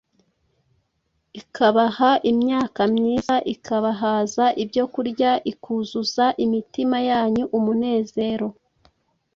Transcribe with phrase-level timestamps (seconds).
[1.41, 8.47] ikabaha imyaka myiza, ikabahaza ibyokurya, ikuzuza imitima yanyu umunezero